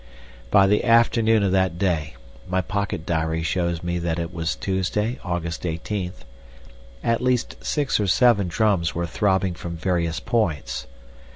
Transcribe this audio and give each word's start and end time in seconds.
By 0.49 0.65
the 0.65 0.83
afternoon 0.83 1.43
of 1.43 1.51
that 1.51 1.77
day 1.77 2.15
my 2.49 2.61
pocket 2.61 3.05
diary 3.05 3.43
shows 3.43 3.83
me 3.83 3.99
that 3.99 4.17
it 4.17 4.33
was 4.33 4.55
Tuesday, 4.55 5.19
August 5.23 5.61
18th 5.61 6.25
at 7.03 7.21
least 7.21 7.63
six 7.63 7.99
or 7.99 8.07
seven 8.07 8.47
drums 8.47 8.95
were 8.95 9.05
throbbing 9.05 9.53
from 9.53 9.77
various 9.77 10.19
points. 10.19 10.87